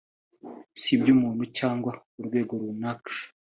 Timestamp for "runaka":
2.61-3.11